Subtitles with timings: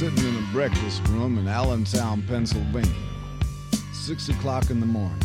[0.00, 2.90] Sitting in a breakfast room in Allentown, Pennsylvania.
[3.92, 5.20] Six o'clock in the morning.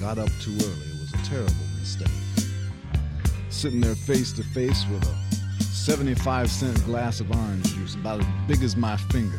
[0.00, 0.88] Got up too early.
[0.88, 2.08] It was a terrible mistake.
[3.48, 8.26] Sitting there face to face with a 75 cent glass of orange juice about as
[8.48, 9.38] big as my finger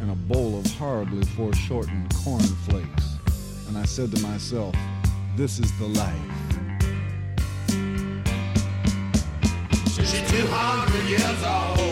[0.00, 3.16] and a bowl of horribly foreshortened corn flakes.
[3.66, 4.76] And I said to myself,
[5.34, 6.14] this is the life.
[9.96, 11.87] She's 200 years old.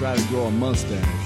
[0.00, 1.19] try to grow a mustache.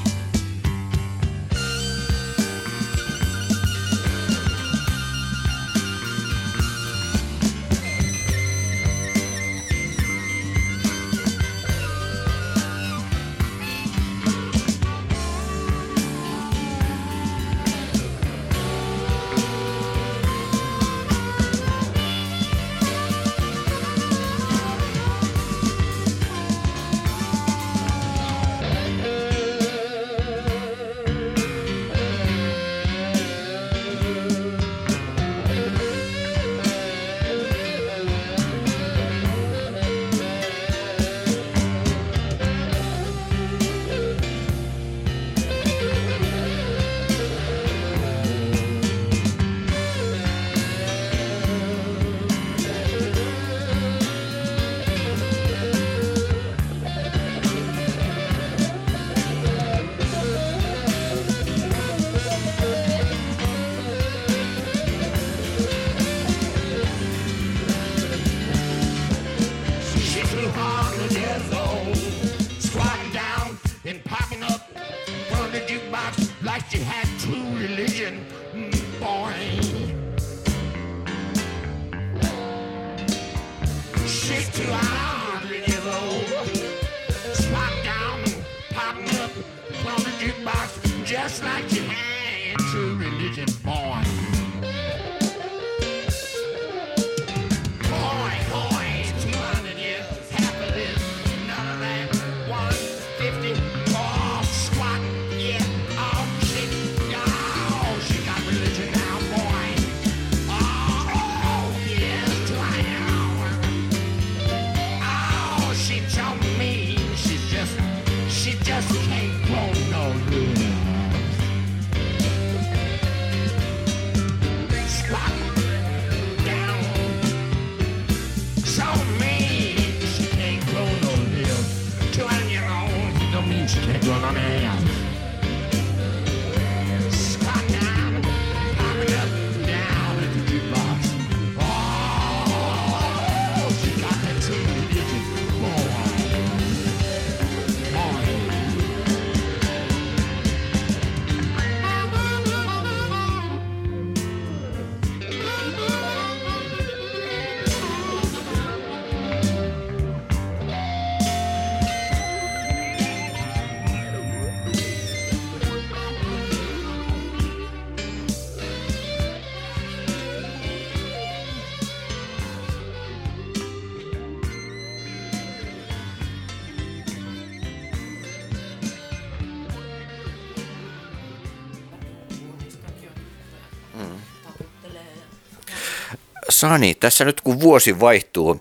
[186.60, 188.60] Sani, tässä nyt kun vuosi vaihtuu,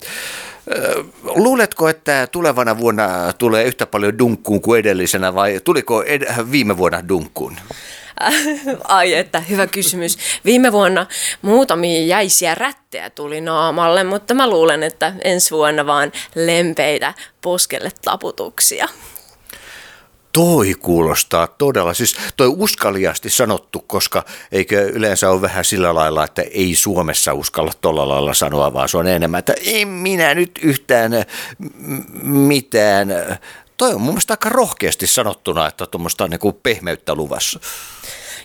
[1.23, 7.07] luuletko, että tulevana vuonna tulee yhtä paljon dunkkuun kuin edellisenä vai tuliko ed- viime vuonna
[7.09, 7.57] dunkkuun?
[8.83, 10.17] Ai että, hyvä kysymys.
[10.45, 11.05] Viime vuonna
[11.41, 18.87] muutamia jäisiä rättejä tuli naamalle, mutta mä luulen, että ensi vuonna vaan lempeitä poskelle taputuksia.
[20.33, 26.41] Toi kuulostaa todella, siis toi uskaliasti sanottu, koska eikö yleensä ole vähän sillä lailla, että
[26.41, 31.11] ei Suomessa uskalla tolla lailla sanoa, vaan se on enemmän, että en minä nyt yhtään
[32.23, 33.07] mitään.
[33.77, 37.59] Toi on mun mielestä aika rohkeasti sanottuna, että tuommoista niin pehmeyttä luvassa.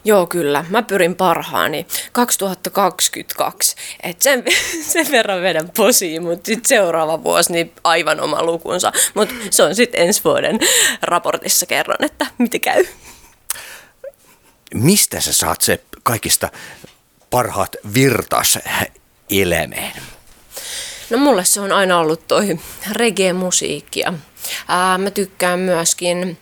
[0.04, 0.64] Joo, kyllä.
[0.68, 3.76] Mä pyrin parhaani 2022.
[4.02, 4.44] Et sen,
[4.92, 8.92] sen verran vedän posiin, mutta sitten seuraava vuosi niin aivan oma lukunsa.
[9.14, 10.58] Mutta se on sitten ensi vuoden
[11.02, 12.84] raportissa kerron, että miten käy.
[14.74, 16.48] Mistä sä saat se kaikista
[17.30, 18.58] parhaat virtas
[19.30, 19.92] elämeen?
[21.10, 22.58] No mulle se on aina ollut toi
[22.92, 24.12] reggae-musiikkia.
[24.68, 26.38] Ää, mä tykkään myöskin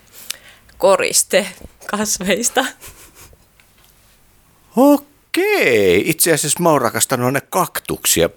[0.79, 1.47] koriste
[1.87, 2.65] kasveista.
[4.77, 8.29] Okei, itse asiassa mä oon rakastanut ne kaktuksia,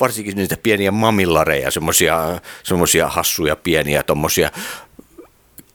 [0.00, 4.50] varsinkin niitä pieniä mamillareja, semmosia, semmosia hassuja pieniä tommosia.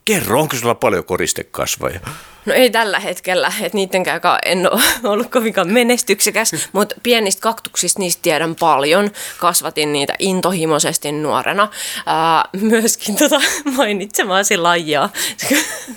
[0.04, 2.00] Kerro, onko sulla paljon koristekasvoja?
[2.46, 8.22] No ei tällä hetkellä, että niittenkään en ole ollut kovinkaan menestyksekäs, mutta pienistä kaktuksista niistä
[8.22, 9.10] tiedän paljon.
[9.38, 11.68] Kasvatin niitä intohimoisesti nuorena.
[12.06, 13.40] Ää, myöskin tota
[13.76, 15.08] mainitsemaasi lajia.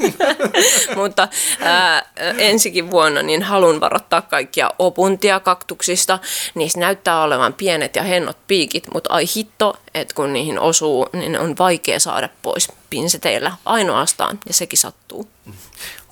[0.95, 1.27] mutta
[1.59, 2.03] ää,
[2.37, 6.19] ensikin vuonna niin haluan varoittaa kaikkia opuntia kaktuksista.
[6.55, 11.39] Niissä näyttää olevan pienet ja hennot piikit, mutta ai hitto, että kun niihin osuu, niin
[11.39, 15.34] on vaikea saada pois pinseteillä ainoastaan, ja sekin sattuu.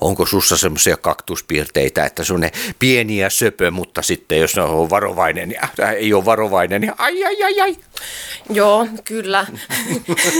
[0.00, 2.44] Onko sussa semmoisia kaktuspiirteitä, että sun
[2.78, 7.42] pieni ja söpö, mutta sitten jos on varovainen ja ei ole varovainen, niin ai ai
[7.42, 7.76] ai ai.
[8.50, 9.46] Joo, kyllä.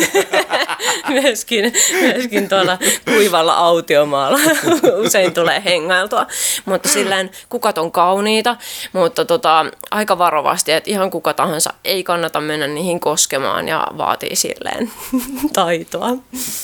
[1.08, 4.38] myöskin, myöskin tuolla kuivalla autiomaalla
[5.06, 6.26] usein tulee hengailtua.
[6.64, 8.56] Mutta silleen kukat on kauniita,
[8.92, 14.36] mutta tota, aika varovasti, että ihan kuka tahansa ei kannata mennä niihin koskemaan ja vaatii
[14.36, 14.90] silleen
[15.52, 16.10] taitoa.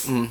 [0.07, 0.29] Mm.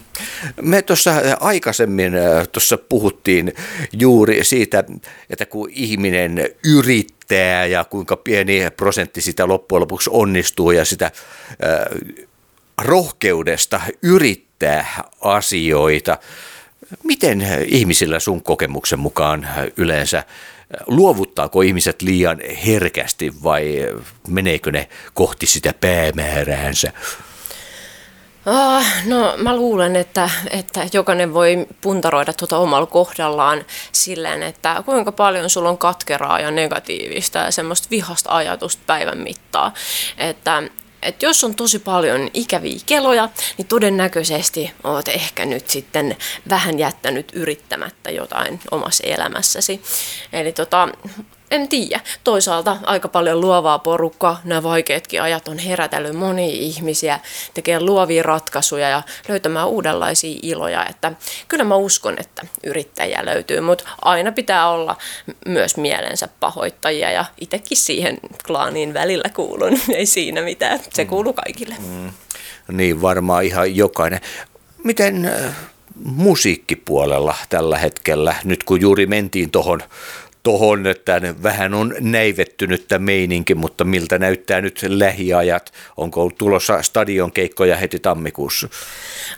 [0.62, 3.52] Me tuossa aikaisemmin äh, tuossa puhuttiin
[3.92, 4.84] juuri siitä,
[5.30, 7.19] että kun ihminen yrittää
[7.70, 11.12] ja kuinka pieni prosentti sitä loppujen lopuksi onnistuu ja sitä äh,
[12.82, 16.18] rohkeudesta yrittää asioita.
[17.04, 20.24] Miten ihmisillä sun kokemuksen mukaan yleensä
[20.86, 23.88] luovuttaako ihmiset liian herkästi vai
[24.28, 26.92] meneekö ne kohti sitä päämääräänsä?
[28.50, 35.12] Oh, no mä luulen, että, että jokainen voi puntaroida tuota omalla kohdallaan silleen, että kuinka
[35.12, 39.74] paljon sulla on katkeraa ja negatiivista ja semmoista vihasta ajatusta päivän mittaa.
[40.18, 40.62] Että
[41.02, 46.16] että jos on tosi paljon ikäviä keloja, niin todennäköisesti olet ehkä nyt sitten
[46.48, 49.82] vähän jättänyt yrittämättä jotain omassa elämässäsi.
[50.32, 50.88] Eli tota,
[51.50, 52.00] en tiedä.
[52.24, 54.40] Toisaalta aika paljon luovaa porukkaa.
[54.44, 57.20] Nämä vaikeatkin ajat on herätellyt monia ihmisiä
[57.54, 60.86] tekemään luovia ratkaisuja ja löytämään uudenlaisia iloja.
[60.86, 61.12] Että
[61.48, 64.96] kyllä mä uskon, että yrittäjiä löytyy, mutta aina pitää olla
[65.46, 69.80] myös mielensä pahoittajia ja itsekin siihen klaaniin välillä kuulun.
[69.96, 70.80] Ei siinä mitään.
[70.90, 71.74] Se kuuluu kaikille.
[71.78, 72.12] Mm.
[72.72, 74.20] Niin varmaan ihan jokainen.
[74.84, 75.54] Miten äh,
[76.04, 79.82] musiikkipuolella tällä hetkellä, nyt kun juuri mentiin tuohon
[80.42, 85.72] tohon, että vähän on näivettynyttä meininki, mutta miltä näyttää nyt lähiajat?
[85.96, 88.68] Onko tulossa stadion keikkoja heti tammikuussa?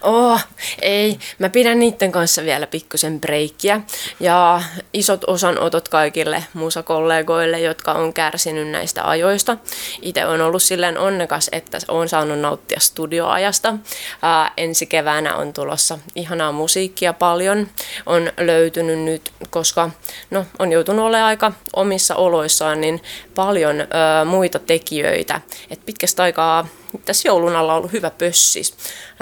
[0.02, 0.40] Oh,
[0.82, 1.18] ei.
[1.38, 3.80] Mä pidän niiden kanssa vielä pikkusen breikkiä.
[4.20, 4.62] Ja
[4.92, 9.56] isot osanotot kaikille musakollegoille, jotka on kärsinyt näistä ajoista.
[10.02, 13.74] Itse on ollut silleen onnekas, että on saanut nauttia studioajasta.
[14.22, 17.68] Ää, ensi keväänä on tulossa ihanaa musiikkia paljon.
[18.06, 19.90] On löytynyt nyt, koska
[20.30, 23.02] no, on joutunut joutunut olemaan aika omissa oloissaan niin
[23.34, 23.86] paljon ö,
[24.24, 25.40] muita tekijöitä.
[25.70, 26.66] Et pitkästä aikaa
[27.04, 28.76] tässä joulun alla on ollut hyvä pössis.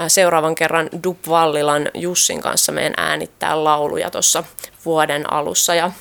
[0.07, 4.43] Seuraavan kerran Dub Vallilan Jussin kanssa meidän äänittää lauluja tuossa
[4.85, 5.91] vuoden alussa ja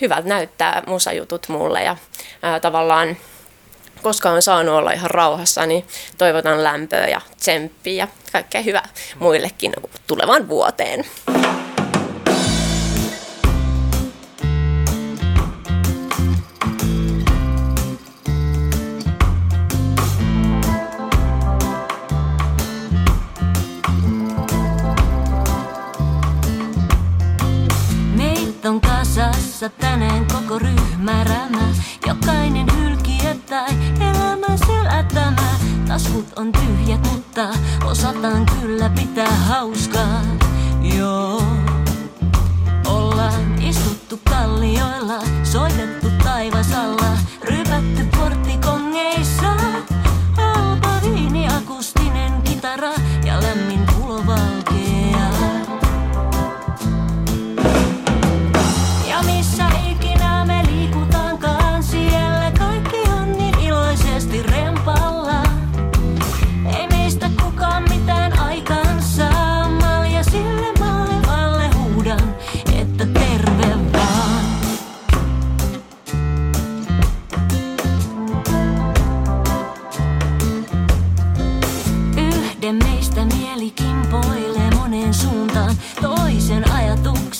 [0.00, 1.96] hyvältä näyttää musajutut mulle ja
[2.42, 3.16] ää, tavallaan
[4.02, 5.86] koska on saanut olla ihan rauhassa, niin
[6.18, 8.88] toivotan lämpöä ja tsemppiä ja kaikkea hyvää
[9.18, 9.72] muillekin
[10.06, 11.04] tulevan vuoteen.
[29.26, 31.68] Kasassa tänään koko ryhmä rämä.
[32.06, 35.48] Jokainen hylkiö tai elämän selättämä.
[35.88, 37.48] Taskut on tyhjät, mutta
[37.84, 40.22] osataan kyllä pitää hauskaa.
[40.98, 41.42] Joo.
[42.86, 47.01] Ollaan istuttu kallioilla, soitettu taivasalla,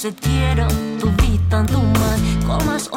[0.03, 0.67] se tira,
[0.99, 2.92] tu vita en tu mà, comes.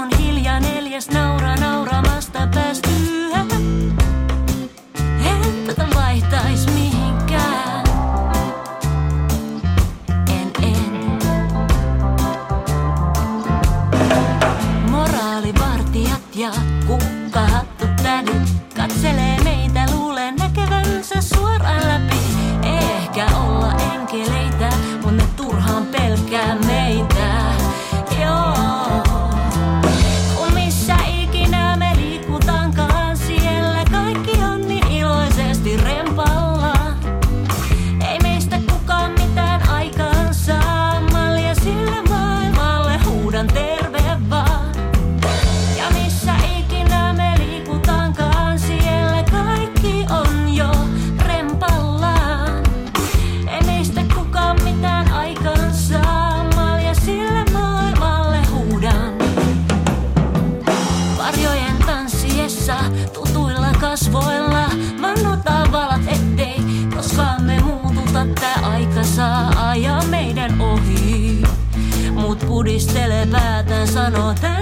[74.10, 74.55] のだ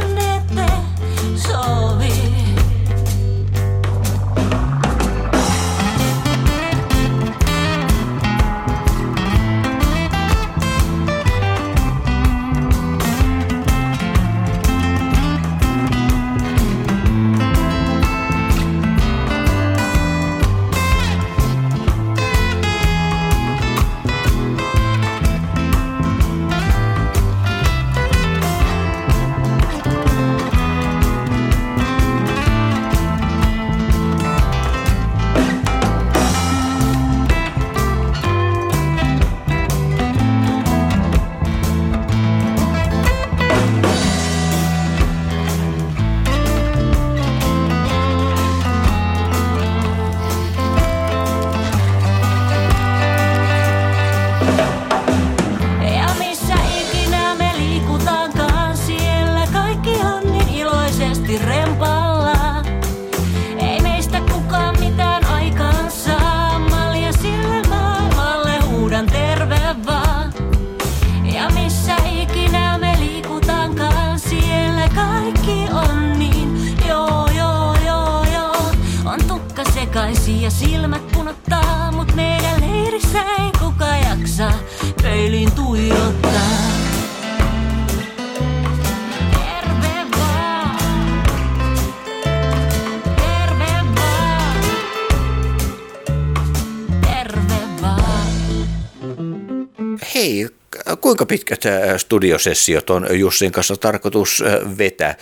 [85.56, 86.34] tuijottaa.
[100.16, 100.48] Hei,
[101.02, 105.16] kuinka pitkät ä, studiosessiot on Jussin kanssa tarkoitus ä, vetää?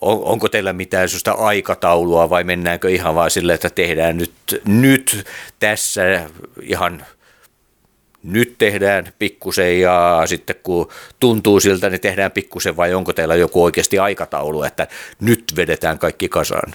[0.00, 4.32] On, onko teillä mitään sellaista aikataulua vai mennäänkö ihan vaan silleen, että tehdään nyt,
[4.64, 5.26] nyt
[5.58, 6.02] tässä
[6.62, 7.04] ihan
[8.26, 10.88] nyt tehdään pikkusen ja sitten kun
[11.20, 14.86] tuntuu siltä, niin tehdään pikkusen vai onko teillä joku oikeasti aikataulu, että
[15.20, 16.72] nyt vedetään kaikki kasaan?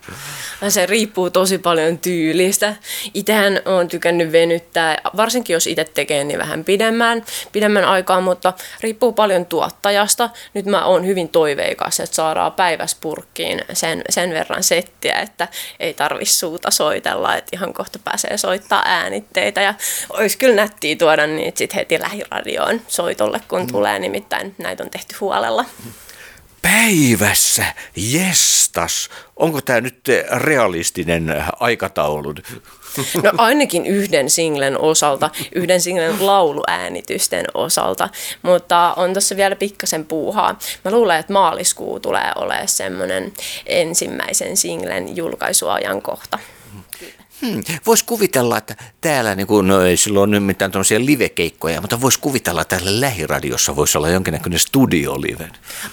[0.70, 2.76] Se riippuu tosi paljon tyylistä.
[3.14, 9.14] Itsehän on tykännyt venyttää, varsinkin jos itse tekee, niin vähän pidemmän, pidemmän aikaa, mutta riippuu
[9.14, 10.30] paljon tuottajasta.
[10.54, 15.48] Nyt mä oon hyvin toiveikas, että saadaan päiväspurkkiin sen, sen verran settiä, että
[15.80, 19.62] ei tarvi suuta soitella, että ihan kohta pääsee soittaa äänitteitä.
[19.62, 19.74] Ja
[20.10, 25.16] olisi kyllä nättiä tuoda niitä sitten heti lähiradioon soitolle, kun tulee, nimittäin näitä on tehty
[25.20, 25.66] huolella.
[26.62, 29.10] Päivässä, jestas.
[29.36, 30.00] Onko tämä nyt
[30.32, 32.34] realistinen aikataulu?
[33.24, 38.10] No ainakin yhden singlen osalta, yhden singlen lauluäänitysten osalta,
[38.42, 40.60] mutta on tuossa vielä pikkasen puuhaa.
[40.86, 43.34] Mä luulen, että maaliskuu tulee olemaan semmoinen
[43.66, 46.40] ensimmäisen singlen julkaisuajankohta.
[47.42, 52.02] Hmm, voisi kuvitella, että täällä, niin kun, no ei silloin nyt mitään tuollaisia livekeikkoja, mutta
[52.02, 55.50] voisi kuvitella, että täällä lähiradiossa voisi olla jonkinnäköinen studiolive.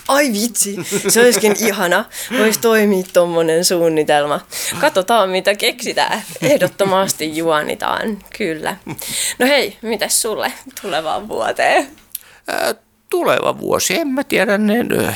[0.09, 0.77] Ai vitsi,
[1.09, 2.05] se olisikin ihana.
[2.39, 4.41] Voisi toimia tuommoinen suunnitelma.
[4.81, 6.23] Katsotaan, mitä keksitään.
[6.43, 8.77] Ehdottomasti juonitaan, kyllä.
[9.39, 10.53] No hei, mitäs sulle
[10.83, 11.89] tulevaan vuoteen?
[12.49, 12.75] Ää,
[13.11, 15.13] tuleva vuosi, en mä tiedä, ne, ö,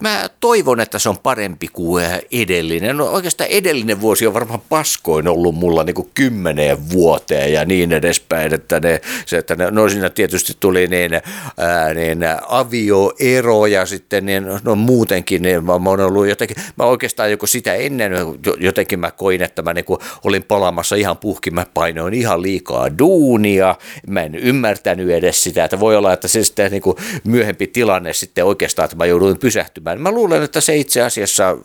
[0.00, 2.96] mä toivon, että se on parempi kuin äh, edellinen.
[2.96, 7.92] No oikeastaan edellinen vuosi on varmaan paskoin ollut mulla niin kuin kymmeneen vuoteen ja niin
[7.92, 11.12] edespäin, että ne, se, että ne, no siinä tietysti tuli niin,
[11.56, 17.30] ää, niin avioero ja sitten niin, no muutenkin, niin mä, mä ollut jotenkin, mä oikeastaan
[17.30, 18.12] joku sitä ennen,
[18.60, 22.98] jotenkin mä koin, että mä niin kuin olin palaamassa ihan puhki, mä painoin ihan liikaa
[22.98, 23.74] duunia,
[24.06, 28.12] mä en ymmärtänyt edes sitä, että voi olla, että se sitten niin kuin myöhempi tilanne
[28.12, 29.85] sitten oikeastaan, että mä jouduin pysähtymään.
[29.94, 31.56] Mä luulen, että se itse asiassa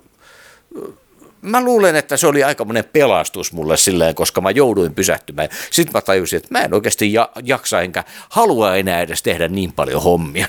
[1.41, 5.49] mä luulen, että se oli aikamoinen pelastus mulle silleen, koska mä jouduin pysähtymään.
[5.71, 9.73] Sitten mä tajusin, että mä en oikeasti ja, jaksa enkä halua enää edes tehdä niin
[9.73, 10.47] paljon hommia.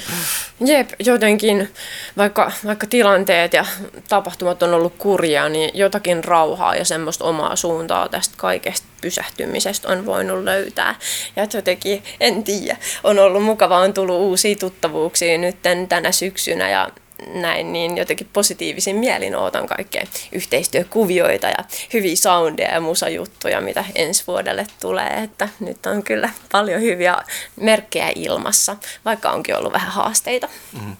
[0.66, 1.68] Jep, jotenkin,
[2.16, 3.64] vaikka, vaikka tilanteet ja
[4.08, 10.06] tapahtumat on ollut kurjaa, niin jotakin rauhaa ja semmoista omaa suuntaa tästä kaikesta pysähtymisestä on
[10.06, 10.94] voinut löytää.
[11.36, 15.56] Ja jotenkin, en tiedä, on ollut mukavaa, on tullut uusia tuttavuuksia nyt
[15.88, 16.88] tänä syksynä ja
[17.26, 24.24] näin, niin jotenkin positiivisin mielin ootan kaikkea yhteistyökuvioita ja hyviä soundeja ja musajuttuja, mitä ensi
[24.26, 25.22] vuodelle tulee.
[25.24, 27.16] Että nyt on kyllä paljon hyviä
[27.60, 30.48] merkkejä ilmassa, vaikka onkin ollut vähän haasteita.
[30.72, 30.96] Mm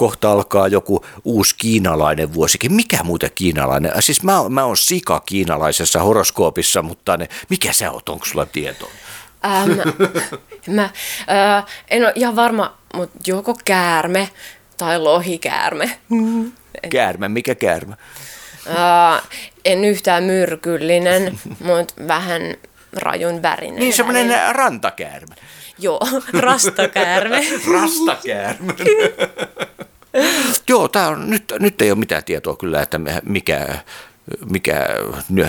[0.00, 2.72] kohta alkaa joku uusi kiinalainen vuosikin.
[2.72, 3.92] Mikä muuten kiinalainen?
[4.00, 8.08] Siis mä, mä oon sika kiinalaisessa horoskoopissa, mutta ne, mikä sä oot?
[8.08, 8.90] Onko sulla tietoa?
[9.44, 9.70] Ähm,
[10.76, 14.28] mä äh, en ole ihan varma, mutta joko käärme
[14.80, 15.98] tai lohikäärme.
[16.90, 17.94] Käärme, mikä käärme?
[18.66, 19.28] Uh,
[19.64, 22.42] en yhtään myrkyllinen, mutta vähän
[22.92, 23.80] rajun värinen.
[23.80, 25.34] Niin semmoinen rantakäärme.
[25.78, 26.00] Joo,
[26.32, 27.46] rastakäärme.
[27.74, 28.74] rastakäärme.
[30.68, 33.78] Joo, tää on, nyt, nyt ei ole mitään tietoa kyllä, että mikä
[34.50, 34.86] mikä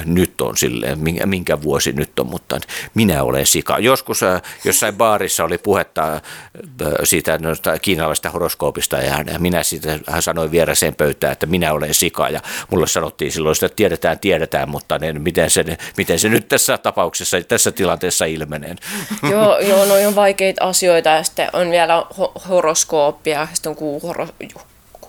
[0.06, 2.60] nyt on silleen, minkä vuosi nyt on, mutta
[2.94, 3.80] minä olen sika.
[3.80, 6.22] Joskus äh, jossain baarissa oli puhetta äh,
[7.04, 7.40] siitä
[7.82, 13.32] kiinalaisesta horoskoopista ja minä siitä sanoin vieraseen pöytään, että minä olen sika ja mulle sanottiin
[13.32, 15.66] silloin, että tiedetään, tiedetään, mutta niin miten, se,
[15.98, 18.76] miten se nyt tässä tapauksessa, tässä tilanteessa ilmenee.
[19.32, 23.76] Joo, joo no on vaikeita asioita ja sitten on vielä ho- horoskooppia, sitten on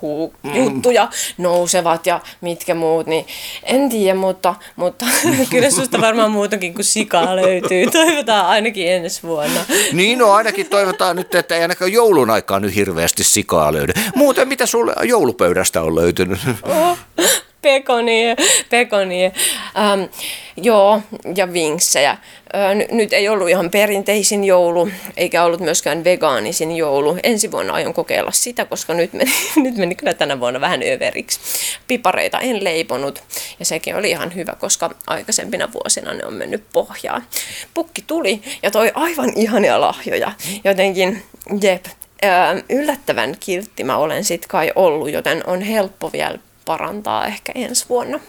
[0.03, 3.27] kuu juttuja nousevat ja mitkä muut, niin
[3.63, 5.05] en tiedä, mutta, mutta
[5.51, 7.87] kyllä susta varmaan muutakin kuin sikaa löytyy.
[7.91, 9.61] Toivotaan ainakin ensi vuonna.
[9.93, 13.93] Niin, no ainakin toivotaan nyt, että ei ainakaan joulun aikaan nyt hirveästi sikaa löydy.
[14.15, 16.39] Muuten mitä sulle joulupöydästä on löytynyt?
[16.63, 16.99] Oh,
[17.63, 18.37] pekonia,
[18.71, 19.31] pekonia.
[19.79, 20.03] Ähm,
[20.57, 21.01] joo,
[21.37, 22.17] ja vinksejä.
[22.75, 27.19] N- nyt ei ollut ihan perinteisin joulu, eikä ollut myöskään vegaanisin joulu.
[27.23, 29.33] Ensi vuonna aion kokeilla sitä, koska nyt meni,
[29.65, 31.41] nyt meni kyllä tänä vuonna vähän överiksi.
[31.89, 33.23] Pipareita en leiponut,
[33.59, 37.23] ja sekin oli ihan hyvä, koska aikaisempina vuosina ne on mennyt pohjaan.
[37.75, 40.33] Pukki tuli ja toi aivan ihania lahjoja,
[40.65, 41.23] jotenkin
[41.61, 41.85] jep,
[42.69, 48.21] yllättävän kiltti mä olen sit kai ollut, joten on helppo vielä parantaa ehkä ensi vuonna.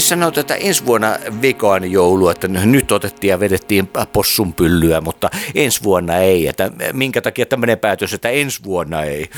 [0.00, 5.82] Siis sanoit, että ensi vuonna vegaanijoulu, että nyt otettiin ja vedettiin possun pyllyä, mutta ensi
[5.82, 6.46] vuonna ei.
[6.46, 9.30] Että minkä takia tämmöinen päätös, että ensi vuonna ei?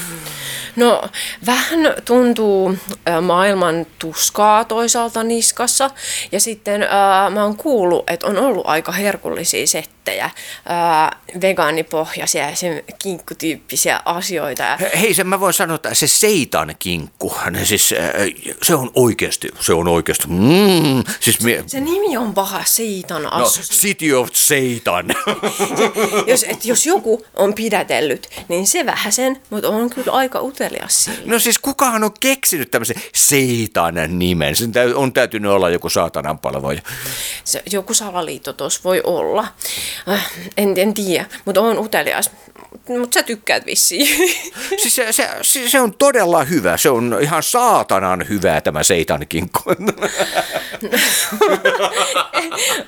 [0.77, 1.03] No
[1.47, 2.77] vähän tuntuu
[3.09, 5.91] ö, maailman tuskaa toisaalta niskassa
[6.33, 6.87] ja sitten ö,
[7.31, 12.73] mä oon kuullut, että on ollut aika herkullisia settejä, ö, vegaanipohjaisia esim.
[12.99, 14.63] kinkkutyyppisiä asioita.
[14.63, 19.49] Ja Hei, sen mä voin sanoa, että se seitan kinkku, siis, äh, se on oikeasti,
[19.61, 23.71] se on oikeasti, mm, siis mie, se nimi on paha Siitan no, assus.
[23.71, 25.15] City of Satan.
[26.31, 30.62] jos, et jos joku on pidätellyt, niin se vähän sen, mutta on kyllä aika utelias
[30.89, 31.23] siinä.
[31.25, 34.57] No siis kukahan on keksinyt tämmöisen seitan nimen?
[34.57, 36.83] Sen täy- on täytynyt olla joku saatanan palvoja.
[37.45, 39.47] Se, joku salaliitto tuossa voi olla.
[40.09, 42.31] Äh, en, en tiedä, mutta on utelias.
[42.89, 44.07] Mutta sä tykkäät vissiin.
[44.83, 49.27] Siis se, se, se, se, on todella hyvä, se on ihan saatanan hyvä tämä seitan
[49.29, 49.63] kinkku.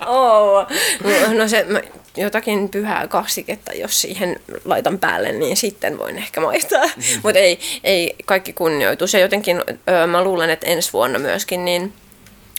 [0.06, 0.66] Oo.
[1.36, 1.80] No se, mä,
[2.16, 6.84] jotakin pyhää kastiketta, jos siihen laitan päälle, niin sitten voin ehkä maistaa.
[7.22, 9.14] Mutta ei, ei kaikki kunnioitus.
[9.14, 9.62] Ja jotenkin
[10.06, 11.92] mä luulen, että ensi vuonna myöskin, niin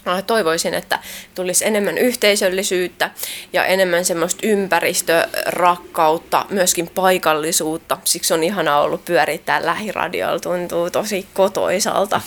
[0.08, 1.00] äh, toivoisin, että
[1.36, 3.12] tulisi enemmän yhteisöllisyyttä
[3.54, 7.98] ja enemmän semmoista ympäristörakkautta, myöskin paikallisuutta.
[8.04, 12.22] Siksi on ihanaa ollut pyörittää lähiradiolla, tuntuu tosi kotoisalta.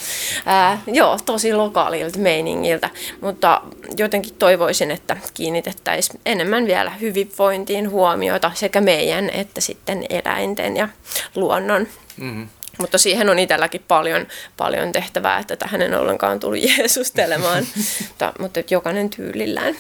[0.47, 3.63] Ää, joo, tosi lokaalilta meiningiltä, mutta
[3.99, 10.89] jotenkin toivoisin, että kiinnitettäisiin enemmän vielä hyvinvointiin huomiota sekä meidän että sitten eläinten ja
[11.35, 11.87] luonnon.
[12.17, 12.49] Mm-hmm.
[12.79, 17.67] Mutta siihen on itselläkin paljon, paljon tehtävää, että tähän en ollenkaan tullut jeesustelemaan,
[18.01, 19.75] mutta, mutta jokainen tyylillään.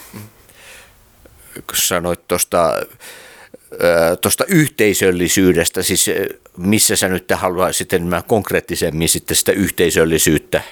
[1.54, 2.74] kun sanoit tuosta
[4.20, 6.10] tuosta yhteisöllisyydestä, siis
[6.56, 10.62] missä sä nyt haluaisit enemmän konkreettisemmin sitten sitä yhteisöllisyyttä?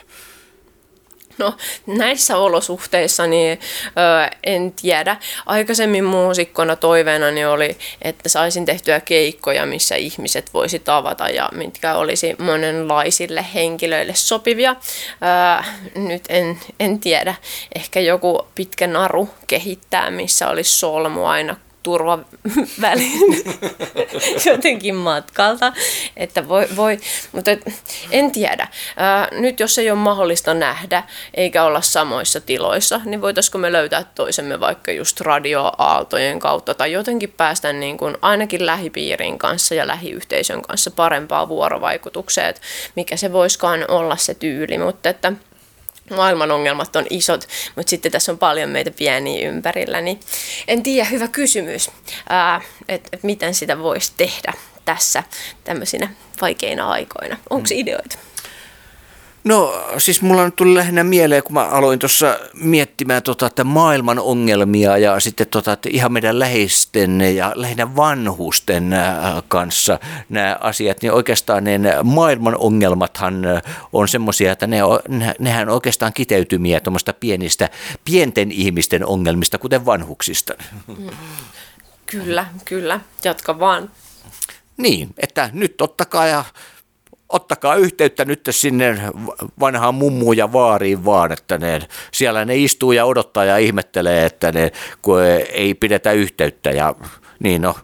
[1.38, 1.54] No
[1.86, 5.16] näissä olosuhteissa niin ö, en tiedä.
[5.46, 12.36] Aikaisemmin muusikkona toiveenani oli, että saisin tehtyä keikkoja, missä ihmiset voisi tavata ja mitkä olisi
[12.38, 14.70] monenlaisille henkilöille sopivia.
[14.70, 17.34] Ö, nyt en, en tiedä.
[17.74, 23.44] Ehkä joku pitkä naru kehittää, missä olisi solmu aina turvavälin
[24.50, 25.72] jotenkin matkalta,
[26.16, 26.98] että voi, voi
[27.32, 27.60] mutta et,
[28.10, 28.68] en tiedä.
[28.96, 31.02] Ää, nyt jos ei ole mahdollista nähdä
[31.34, 37.34] eikä olla samoissa tiloissa, niin voitaisiko me löytää toisemme vaikka just radioaaltojen kautta tai jotenkin
[37.36, 42.62] päästä niin kuin ainakin lähipiirin kanssa ja lähiyhteisön kanssa parempaa vuorovaikutukseen, että
[42.96, 45.32] mikä se voiskaan olla se tyyli, mutta että
[46.10, 50.20] maailman ongelmat on isot, mutta sitten tässä on paljon meitä pieniä ympärillä, niin
[50.68, 51.90] en tiedä, hyvä kysymys,
[52.88, 54.52] että et miten sitä voisi tehdä
[54.84, 55.22] tässä
[55.64, 56.08] tämmöisinä
[56.40, 57.36] vaikeina aikoina.
[57.50, 58.18] Onko ideoita?
[59.46, 64.18] No siis mulla nyt tuli lähinnä mieleen, kun mä aloin tuossa miettimään tota, että maailman
[64.18, 71.02] ongelmia ja sitten tota, että ihan meidän läheisten ja lähinnä vanhusten ää, kanssa nämä asiat,
[71.02, 73.60] niin oikeastaan ne maailman ongelmathan ää,
[73.92, 77.70] on semmoisia, että ne, on- ne, nehän oikeastaan kiteytymiä tuommoista pienistä,
[78.04, 80.54] pienten ihmisten ongelmista, kuten vanhuksista.
[82.06, 83.00] Kyllä, kyllä.
[83.24, 83.90] Jatka vaan.
[84.76, 86.44] Niin, että nyt ottakaa ja
[87.28, 89.02] ottakaa yhteyttä nyt sinne
[89.60, 91.80] vanhaan mummuun ja vaariin vaan, että ne,
[92.12, 96.94] siellä ne istuu ja odottaa ja ihmettelee, että ne, kun ei pidetä yhteyttä ja
[97.38, 97.74] niin no,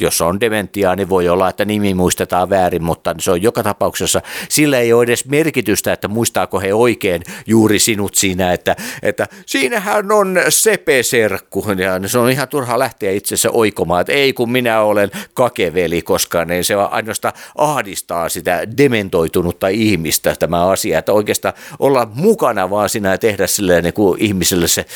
[0.00, 4.22] jos on dementiaa, niin voi olla, että nimi muistetaan väärin, mutta se on joka tapauksessa,
[4.48, 10.12] sillä ei ole edes merkitystä, että muistaako he oikein juuri sinut siinä, että, että siinähän
[10.12, 14.80] on sepeserkku, ja se on ihan turha lähteä itse asiassa oikomaan, että ei kun minä
[14.80, 22.08] olen kakeveli, koska niin se ainoastaan ahdistaa sitä dementoitunutta ihmistä tämä asia, että oikeastaan olla
[22.14, 24.86] mukana vaan siinä ja tehdä silleen niin kuin ihmiselle se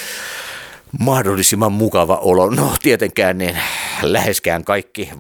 [0.99, 2.51] mahdollisimman mukava olo.
[2.51, 3.59] No tietenkään niin
[4.03, 5.11] läheskään kaikki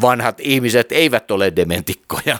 [0.00, 2.38] vanhat ihmiset eivät ole dementikkoja.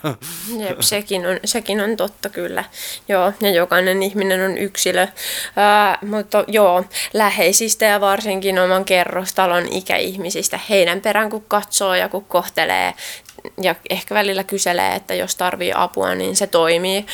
[0.57, 2.63] Jep, sekin on, sekin on totta kyllä.
[3.07, 5.07] Joo, ja jokainen ihminen on yksilö.
[5.55, 12.25] Ää, mutta joo, läheisistä ja varsinkin oman kerrostalon ikäihmisistä, heidän perään kun katsoo ja kun
[12.25, 12.93] kohtelee
[13.61, 17.05] ja ehkä välillä kyselee, että jos tarvii apua, niin se toimii.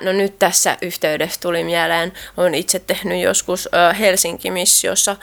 [0.00, 5.16] No nyt tässä yhteydessä tuli mieleen, olen itse tehnyt joskus Helsinki-missiossa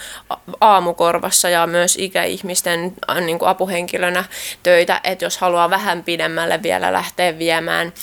[0.62, 2.94] aamukorvassa ja myös ikäihmisten
[3.26, 4.24] niin kuin apuhenkilönä
[4.64, 7.94] töitä, että jos haluaa vähän pidemmälle vielä lähteä viemään.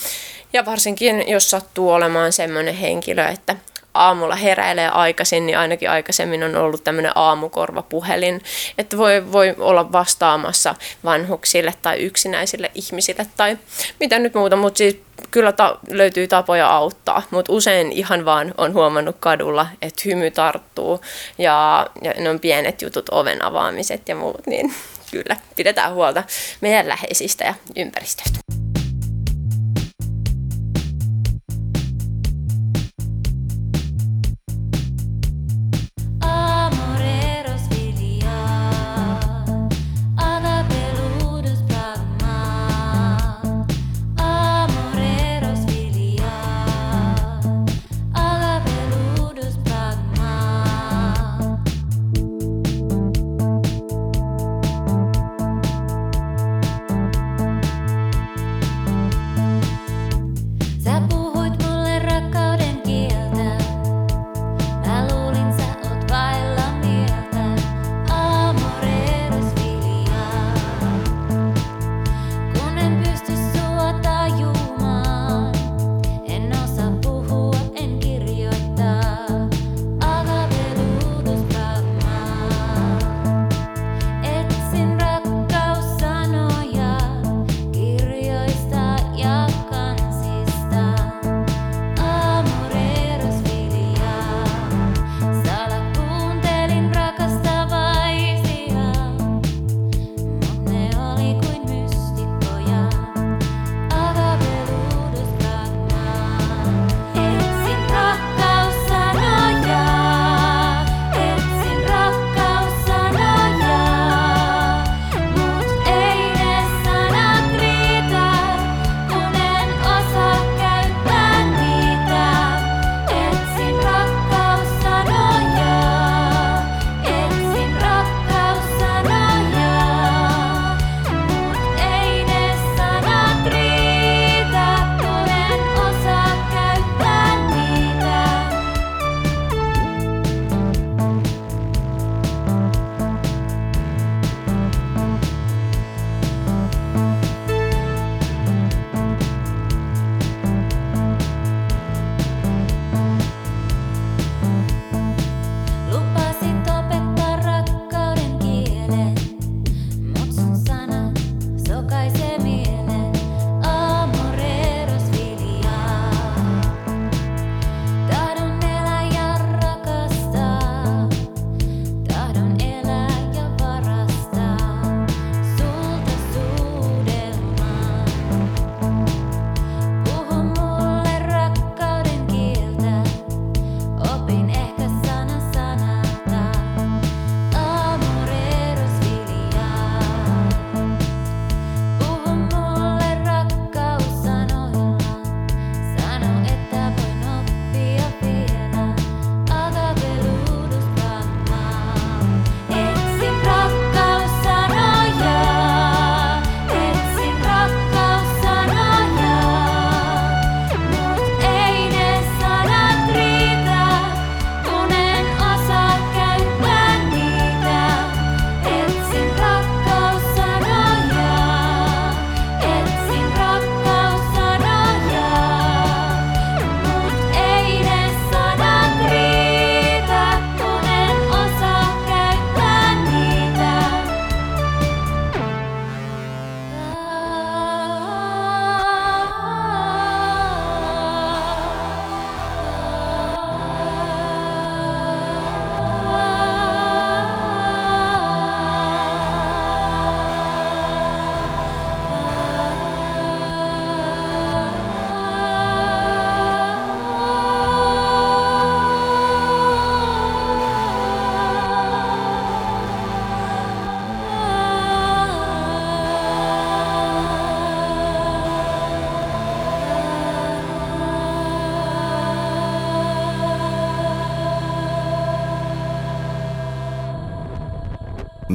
[0.53, 3.55] Ja varsinkin, jos sattuu olemaan semmoinen henkilö, että
[3.95, 8.41] aamulla heräilee aikaisin, niin ainakin aikaisemmin on ollut tämmöinen aamukorvapuhelin,
[8.77, 13.57] että voi, voi olla vastaamassa vanhuksille tai yksinäisille ihmisille tai
[13.99, 18.73] mitä nyt muuta, mutta siis kyllä ta- löytyy tapoja auttaa, mutta usein ihan vaan on
[18.73, 21.01] huomannut kadulla, että hymy tarttuu
[21.37, 24.73] ja, ja ne on pienet jutut, oven avaamiset ja muut, niin
[25.11, 26.23] kyllä pidetään huolta
[26.61, 28.54] meidän läheisistä ja ympäristöstä.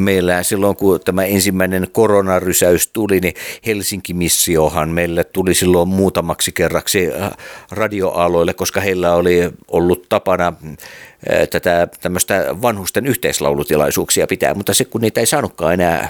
[0.01, 3.34] Meillä silloin, kun tämä ensimmäinen koronarysäys tuli, niin
[3.66, 7.30] Helsinki-missiohan meille tuli silloin muutamaksi kerraksi äh,
[7.70, 15.01] radioaloille, koska heillä oli ollut tapana äh, tätä tämmöistä vanhusten yhteislaulutilaisuuksia pitää, mutta se kun
[15.01, 16.09] niitä ei saanutkaan enää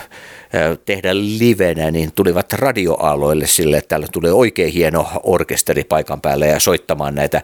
[0.84, 6.60] tehdä livenä, niin tulivat radioaloille sille, että täällä tulee oikein hieno orkesteri paikan päälle ja
[6.60, 7.42] soittamaan näitä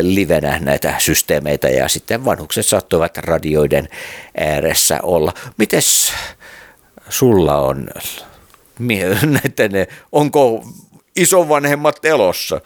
[0.00, 3.88] livenä näitä systeemeitä ja sitten vanhukset saattoivat radioiden
[4.36, 5.32] ääressä olla.
[5.56, 6.12] Mites
[7.08, 7.88] sulla on
[9.24, 10.64] näiden, onko
[11.16, 12.60] isovanhemmat elossa.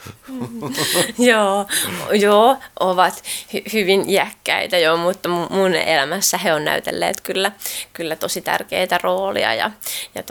[1.18, 1.66] joo,
[2.12, 3.22] joo, ovat
[3.54, 7.52] hy- hyvin jäkkäitä joo, mutta mu- mun elämässä he on näytelleet kyllä,
[7.92, 9.54] kyllä tosi tärkeitä roolia.
[9.54, 9.70] Ja,
[10.14, 10.22] ja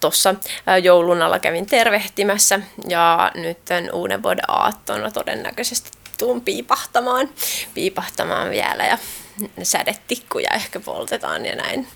[0.00, 3.58] tuossa tota, joulun alla kävin tervehtimässä ja nyt
[3.92, 7.28] uuden vuoden aattona todennäköisesti tuun piipahtamaan,
[7.74, 8.98] piipahtamaan vielä ja
[9.62, 11.86] sädetikkuja ehkä poltetaan ja näin.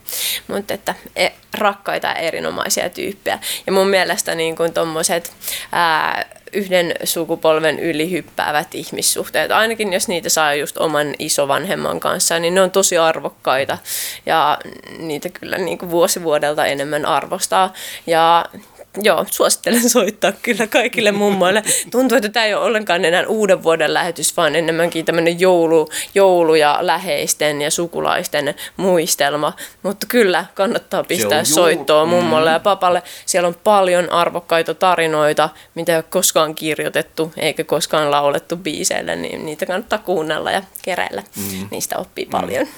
[0.48, 3.38] Mutta että e, rakkaita ja erinomaisia tyyppejä.
[3.66, 5.32] Ja mun mielestä niin kuin tommoset,
[5.72, 12.54] ää, yhden sukupolven yli hyppäävät ihmissuhteet, ainakin jos niitä saa just oman isovanhemman kanssa, niin
[12.54, 13.78] ne on tosi arvokkaita
[14.26, 14.58] ja
[14.98, 17.72] niitä kyllä niin kuin vuosi vuodelta enemmän arvostaa.
[18.06, 18.44] Ja
[19.02, 21.62] Joo, suosittelen soittaa kyllä kaikille mummoille.
[21.90, 26.54] Tuntuu, että tämä ei ole ollenkaan enää uuden vuoden lähetys, vaan enemmänkin tämmöinen joulu, joulu
[26.54, 29.52] ja läheisten ja sukulaisten muistelma.
[29.82, 33.02] Mutta kyllä, kannattaa pistää soittoa mummolle ja papalle.
[33.26, 39.46] Siellä on paljon arvokkaita tarinoita, mitä ei ole koskaan kirjoitettu eikä koskaan laulettu biiseille, niin
[39.46, 41.22] niitä kannattaa kuunnella ja keräillä.
[41.36, 41.68] Mm.
[41.70, 42.66] Niistä oppii paljon.
[42.66, 42.72] Mm.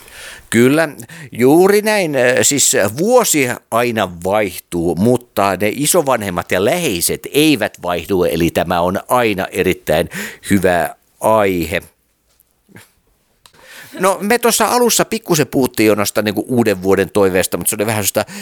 [0.56, 0.88] Kyllä,
[1.32, 2.16] juuri näin.
[2.42, 9.46] Siis vuosi aina vaihtuu, mutta ne isovanhemmat ja läheiset eivät vaihdu, eli tämä on aina
[9.50, 10.08] erittäin
[10.50, 11.82] hyvä aihe.
[13.98, 17.86] No me tuossa alussa pikkusen puhuttiin Jonasta niin kuin uuden vuoden toiveesta, mutta se oli
[17.86, 18.32] vähän sellaista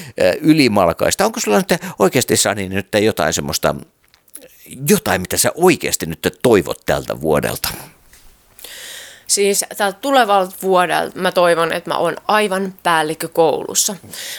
[0.41, 1.27] ylimalkaista.
[1.27, 3.75] Onko sulla nyt oikeasti Sani nyt jotain semmoista,
[4.89, 7.69] jotain mitä sä oikeasti nyt toivot tältä vuodelta?
[9.35, 13.97] Siis tältä tulevalta vuodelta mä toivon, että mä oon aivan päällikkö koulussa.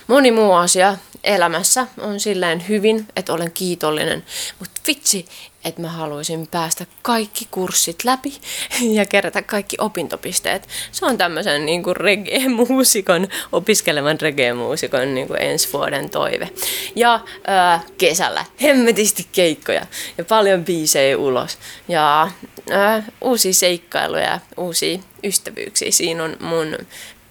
[0.08, 4.24] Moni muu asia elämässä on silleen hyvin, että olen kiitollinen.
[4.60, 5.26] Mutta vitsi,
[5.66, 8.34] että mä haluaisin päästä kaikki kurssit läpi
[8.82, 10.68] ja kerätä kaikki opintopisteet.
[10.92, 16.50] Se on tämmöisen niin kuin reggae-muusikon, opiskelevan reggae-muusikon niin kuin ensi vuoden toive.
[16.96, 19.86] Ja ää, kesällä hemmetisti keikkoja
[20.18, 21.58] ja paljon biisejä ulos
[21.88, 22.32] ja
[22.70, 25.92] ää, uusia seikkailuja, uusia ystävyyksiä.
[25.92, 26.78] Siinä on mun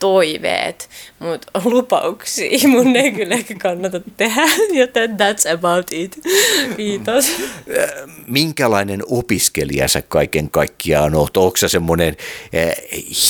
[0.05, 0.89] toiveet,
[1.19, 4.43] mutta lupauksia mun ei kyllä ehkä kannata tehdä,
[4.73, 6.19] joten that's about it.
[6.77, 7.33] Kiitos.
[8.27, 11.37] Minkälainen opiskelija sä kaiken kaikkiaan oot?
[11.37, 12.17] Onko sä semmoinen
[12.55, 12.75] äh,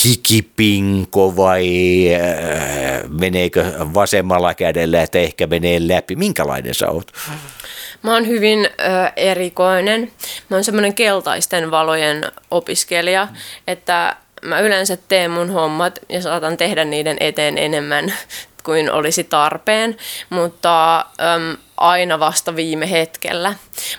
[0.05, 1.69] hikipinko vai
[2.15, 3.65] äh, meneekö
[3.95, 6.17] vasemmalla kädellä, että ehkä menee läpi?
[6.17, 7.13] Minkälainen sä oot?
[8.03, 8.69] Mä oon hyvin ö,
[9.17, 10.13] erikoinen.
[10.49, 13.29] Mä oon semmoinen keltaisten valojen opiskelija,
[13.67, 18.15] että mä yleensä teen mun hommat ja saatan tehdä niiden eteen enemmän
[18.65, 19.97] kuin olisi tarpeen,
[20.31, 23.55] mutta äm, aina vasta viime hetkellä.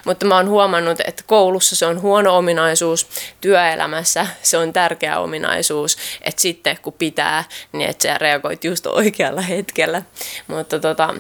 [0.05, 3.07] Mutta mä oon huomannut, että koulussa se on huono ominaisuus,
[3.41, 9.41] työelämässä se on tärkeä ominaisuus, että sitten kun pitää, niin että sä reagoit just oikealla
[9.41, 10.01] hetkellä.
[10.47, 11.15] Mutta tota,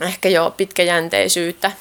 [0.00, 1.72] ehkä jo pitkäjänteisyyttä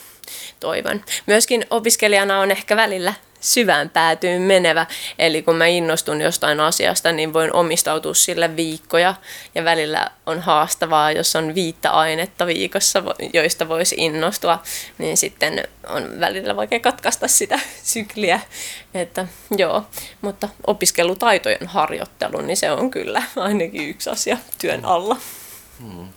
[0.59, 1.03] toivon.
[1.25, 4.85] Myöskin opiskelijana on ehkä välillä syvään päätyyn menevä.
[5.19, 9.15] Eli kun mä innostun jostain asiasta, niin voin omistautua sille viikkoja.
[9.55, 14.63] Ja välillä on haastavaa, jos on viittä ainetta viikossa, joista voisi innostua,
[14.97, 18.39] niin sitten on välillä vaikea katkaista sitä sykliä.
[18.93, 19.27] Että
[19.57, 19.83] joo,
[20.21, 25.17] mutta opiskelutaitojen harjoittelu, niin se on kyllä ainakin yksi asia työn alla.
[25.79, 26.07] Hmm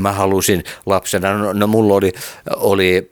[0.00, 2.12] mä halusin lapsena, no, no mulla oli,
[2.56, 3.08] oli,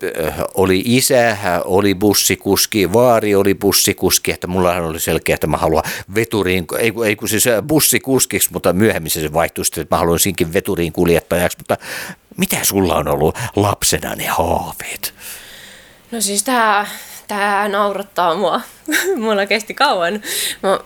[0.55, 5.85] oli isä, oli bussikuski, vaari oli bussikuski, että mulla oli selkeä, että mä haluan
[6.15, 10.53] veturiin, ei, ei kun siis bussikuskiksi, mutta myöhemmin se vaihtui sitten, että mä haluan sinkin
[10.53, 11.77] veturiin kuljettajaksi, mutta
[12.37, 15.15] mitä sulla on ollut lapsena ne haaveet?
[16.11, 16.87] No siis tämä
[17.29, 18.61] tämä naurattaa mua.
[19.17, 20.23] Mulla kesti kauan
[20.63, 20.79] mä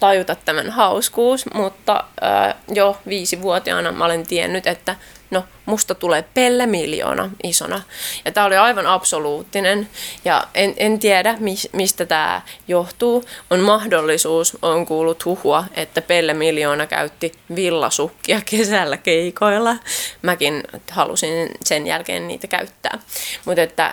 [0.00, 4.96] tajuta tämän hauskuus, mutta äh, jo viisivuotiaana mä olen tiennyt, että
[5.30, 7.82] no musta tulee pelle miljoona isona.
[8.24, 9.88] Ja tämä oli aivan absoluuttinen
[10.24, 11.36] ja en, en tiedä
[11.72, 13.24] mistä tämä johtuu.
[13.50, 19.76] On mahdollisuus, on kuullut huhua, että pelle miljoona käytti villasukkia kesällä keikoilla.
[20.22, 22.98] Mäkin halusin sen jälkeen niitä käyttää.
[23.44, 23.92] Mutta että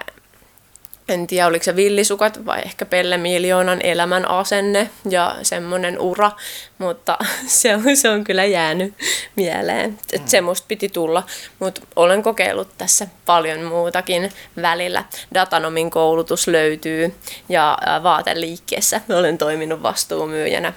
[1.10, 6.32] en tiedä oliko se villisukat vai ehkä Pelle Miljoonan elämän asenne ja semmoinen ura,
[6.78, 8.94] mutta se on, se on kyllä jäänyt
[9.36, 10.00] mieleen.
[10.14, 11.24] Että se musta piti tulla,
[11.60, 14.32] mutta olen kokeillut tässä paljon muutakin
[14.62, 15.04] välillä.
[15.34, 17.16] Datanomin koulutus löytyy
[17.50, 20.74] ja vaateliikkeessä olen toiminut vastuumyyjänä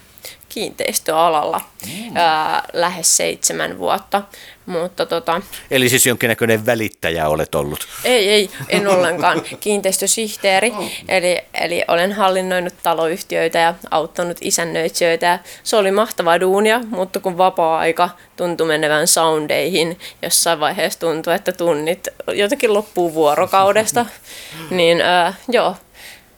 [0.49, 2.17] kiinteistöalalla mm.
[2.17, 4.23] ää, lähes seitsemän vuotta.
[4.69, 7.89] Mutta tota, Eli siis jonkinnäköinen välittäjä olet ollut.
[8.05, 10.73] ei, ei, en ollenkaan kiinteistösihteeri.
[11.09, 15.27] Eli, eli olen hallinnoinut taloyhtiöitä ja auttanut isännöitsijöitä.
[15.27, 21.53] Ja se oli mahtavaa duunia, mutta kun vapaa-aika tuntui menevän soundeihin, jossain vaiheessa tuntui, että
[21.53, 24.07] tunnit jotenkin loppuu vuorokaudesta,
[24.71, 25.77] niin äh, joo,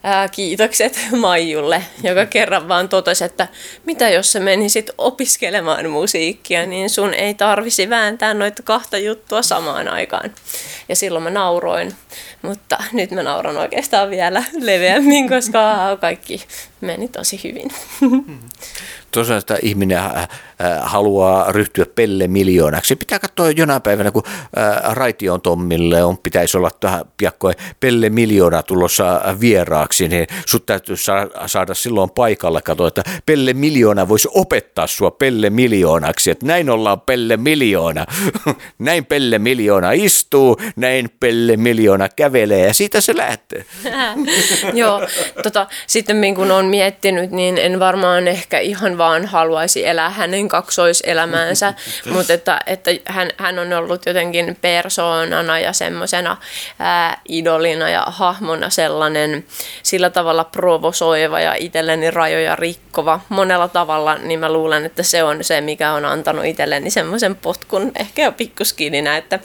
[0.03, 3.49] Ää, kiitokset Maijulle, joka kerran vaan totesi, että
[3.87, 9.89] mitä jos sä menisit opiskelemaan musiikkia, niin sun ei tarvisi vääntää noita kahta juttua samaan
[9.89, 10.35] aikaan.
[10.89, 11.95] Ja silloin mä nauroin,
[12.43, 15.61] mutta nyt mä nauran oikeastaan vielä leveämmin, koska
[16.01, 16.47] kaikki
[16.81, 17.71] meni tosi hyvin.
[19.11, 20.29] Tosiaan, että ihminen äh, äh,
[20.83, 22.97] haluaa ryhtyä pelle miljoonaksi.
[22.97, 28.63] Pitää katsoa jonain päivänä, kun äh, Raition Tommille on, pitäisi olla tähän piakkoin pelle miljoona
[28.63, 34.87] tulossa vieraaksi, niin sut täytyy sa- saada silloin paikalle katsoa, että pelle miljoona voisi opettaa
[34.87, 38.07] sua pelle miljoonaksi, että näin ollaan pelle miljoona.
[38.79, 43.65] näin pelle miljoona istuu, näin pelle miljoona kävelee ja siitä se lähtee.
[44.73, 45.01] Joo,
[45.43, 51.75] tota, sitten kun on miettinyt, niin en varmaan ehkä ihan vaan haluaisi elää hänen kaksoiselämäänsä,
[52.13, 56.37] mutta että, että hän, hän on ollut jotenkin persoonana ja semmoisena
[57.29, 59.45] idolina ja hahmona sellainen
[59.83, 65.45] sillä tavalla provosoiva ja itselleni rajoja rikkova monella tavalla, niin mä luulen, että se on
[65.45, 69.39] se, mikä on antanut itselleni semmoisen potkun ehkä jo pikkuskininä, että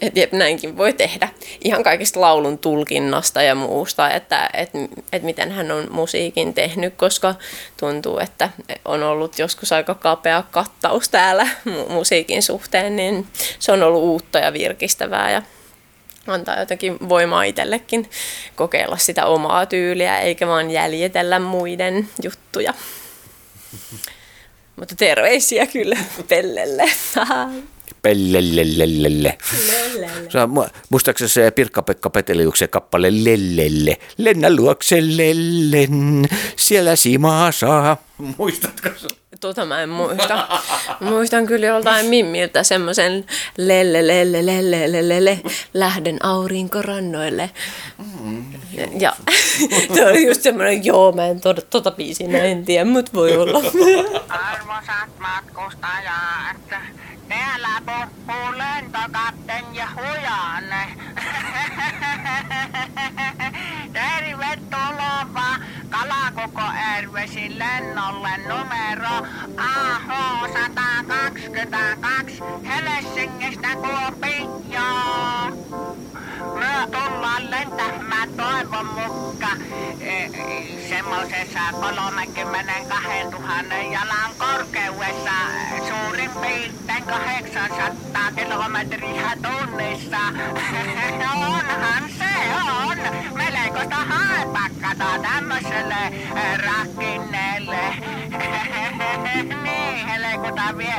[0.00, 1.28] että jep, näinkin voi tehdä.
[1.64, 4.70] Ihan kaikista laulun tulkinnasta ja muusta, että et,
[5.12, 7.34] et miten hän on musiikin tehnyt, koska
[7.76, 8.50] tuntuu, että
[8.84, 13.26] on ollut joskus aika kapea kattaus täällä mu- musiikin suhteen, niin
[13.58, 15.42] se on ollut uutta ja virkistävää ja
[16.26, 18.10] antaa jotenkin voimaa itsellekin
[18.56, 22.74] kokeilla sitä omaa tyyliä, eikä vaan jäljitellä muiden juttuja.
[24.76, 25.96] Mutta terveisiä kyllä
[26.28, 26.84] Pellelle.
[28.02, 29.38] Pellellellelle.
[30.28, 33.98] Se on mu- muistaakseni se Pirkka-Pekka Peteliuksen kappale Lellelle.
[34.18, 36.24] Lennä luokse lellen,
[36.56, 37.96] siellä simaa saa.
[38.38, 39.08] Muistatko se?
[39.40, 40.48] Tota mä en muista.
[41.00, 43.24] Muistan kyllä joltain Mimmiltä semmoisen
[43.56, 45.40] lelle, lelle, lelle, lelle, le,
[45.74, 47.50] lähden aurinkorannoille.
[48.98, 49.16] Ja
[49.94, 53.58] se oli just semmoinen, joo, mä en tota, tota biisiä en tiedä, mutta voi olla.
[54.28, 56.56] Arvoisat matkustajat,
[57.32, 60.88] täällä puhuu lentokapteeni ja hujanne.
[63.92, 65.58] Tervetuloa
[65.90, 66.62] Kalakoko
[66.94, 69.26] Airwaysin lennolle numero
[69.56, 75.52] AH122 Helsingistä Kuopioon.
[76.54, 79.58] Me tullaan lentämään toivon mukaan
[80.00, 80.28] e,
[80.88, 85.32] semmoisessa 32 000 jalan korkeudessa
[85.88, 90.18] suurin piirtein 800 kilometriä tunnissa.
[91.34, 92.98] Onhan se on.
[93.34, 96.12] Melkoista haipakkaa tämmöiselle
[100.02, 100.02] rakkinneelle.
[100.02, 100.94] niin, helekuta vie.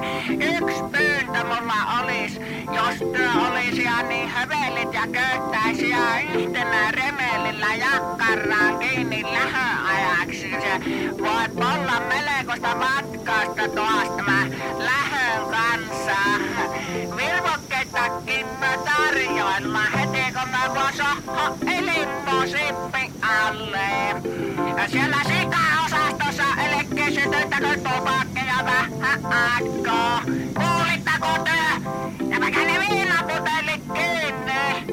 [0.57, 2.39] Yksi pyyntö mulla olis,
[2.75, 10.49] jos työ olisi ja niin hövelit ja köyttäisi ja yhtenä remelillä jakkaraan kiinni lähöajaksi.
[10.49, 10.81] Se
[11.21, 14.45] voit olla melkoista matkasta tuosta mä
[14.77, 16.17] lähön kanssa.
[17.17, 20.02] Virvokkeitakin mä tarjoillaan
[20.33, 23.89] mä voin sohho elimmusippi alle.
[24.87, 30.21] Siellä sikaosastossa elekkeisy töitä kuin tupakkeja vähän aikaa.
[30.53, 31.89] Kuulittako te?
[32.25, 34.83] Nämäkä ne viinaputelit kiinni.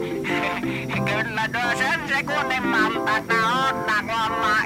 [1.11, 3.75] Kyllä tuo sen sekunnin maltata on,
[4.07, 4.61] kun ollaan.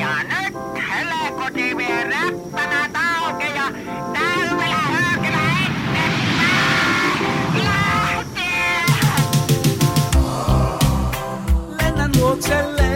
[0.00, 0.54] Ja nyt
[0.88, 3.72] helekuti vie räppänä tauki ja
[4.12, 4.79] täydellä
[12.40, 12.90] lennän luokse lellen.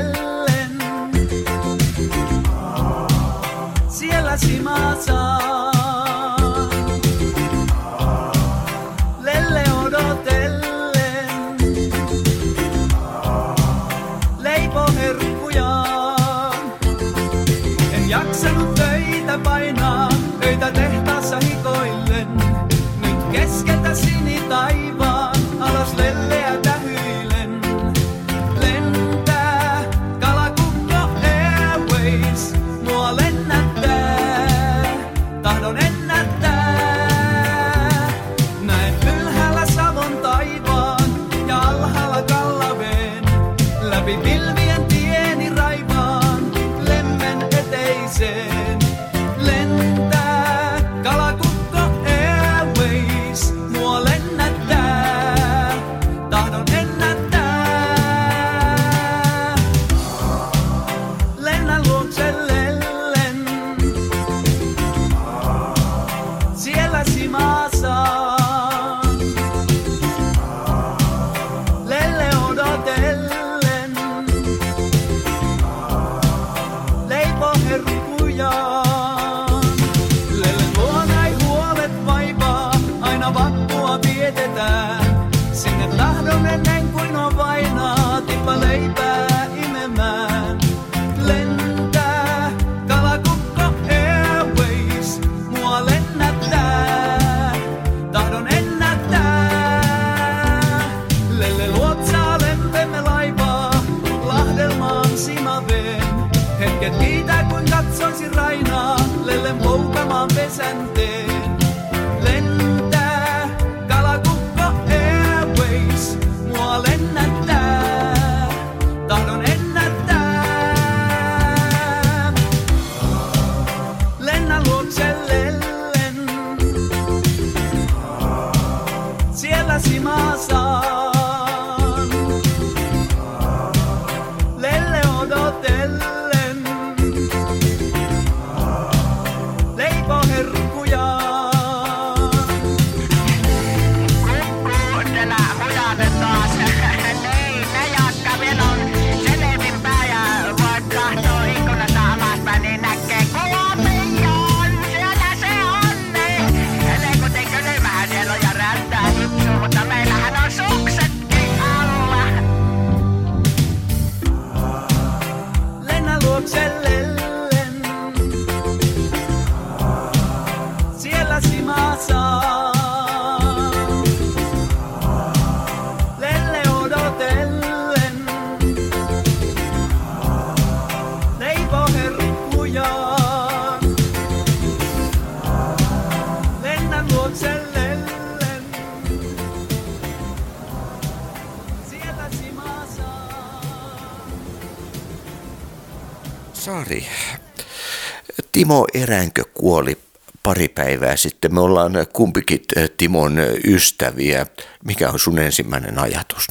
[198.65, 199.99] Timo Eränkö kuoli
[200.43, 201.55] pari päivää sitten.
[201.55, 202.63] Me ollaan kumpikin
[202.97, 204.47] Timon ystäviä.
[204.85, 206.47] Mikä on sun ensimmäinen ajatus?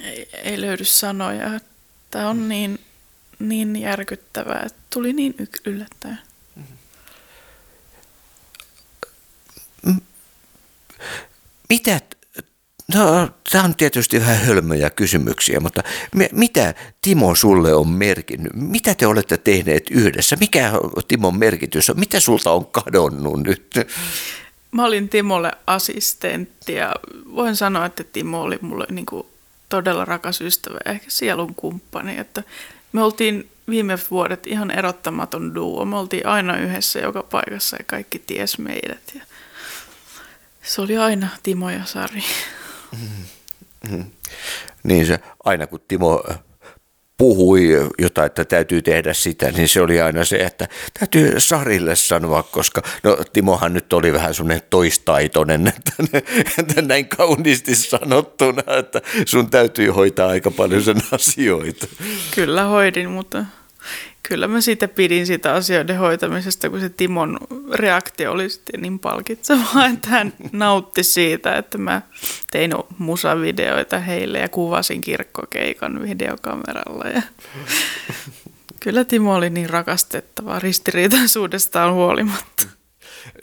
[0.00, 1.60] Ei, ei löydy sanoja.
[2.10, 2.80] Tämä on niin,
[3.38, 5.34] niin järkyttävää, että tuli niin
[5.66, 6.18] yllättäen.
[11.68, 12.00] Mitä,
[12.94, 15.82] no tämä on tietysti vähän hölmöjä kysymyksiä, mutta
[16.14, 18.52] mi- mitä Timo sulle on merkinnyt?
[18.54, 20.36] Mitä te olette tehneet yhdessä?
[20.40, 20.72] Mikä
[21.08, 21.98] Timon merkitys on?
[21.98, 23.74] Mitä sulta on kadonnut nyt?
[24.72, 26.94] Mä olin Timolle assistentti ja
[27.34, 29.26] voin sanoa, että Timo oli mulle niin kuin
[29.68, 32.18] todella rakas ystävä ja ehkä sielun kumppani.
[32.18, 32.42] Että
[32.92, 35.84] me oltiin viime vuodet ihan erottamaton duo.
[35.84, 39.12] Me oltiin aina yhdessä joka paikassa ja kaikki ties meidät.
[39.14, 39.20] Ja
[40.62, 42.22] se oli aina Timo ja Sari.
[44.82, 46.24] Niin se aina kun Timo
[47.18, 47.68] puhui
[47.98, 50.68] jotain, että täytyy tehdä sitä, niin se oli aina se, että
[50.98, 55.92] täytyy Sarille sanoa, koska no Timohan nyt oli vähän semmoinen toistaitoinen, että,
[56.58, 61.86] että näin kauniisti sanottuna, että sun täytyy hoitaa aika paljon sen asioita.
[62.34, 63.44] Kyllä hoidin, mutta
[64.22, 67.38] kyllä mä siitä pidin sitä asioiden hoitamisesta, kun se Timon
[67.72, 72.02] reaktio oli sitten niin palkitsevaa, että hän nautti siitä, että mä
[72.50, 77.04] tein musavideoita heille ja kuvasin kirkkokeikan videokameralla.
[77.04, 77.22] Ja
[78.80, 82.77] kyllä Timo oli niin rakastettava ristiriitaisuudestaan huolimatta.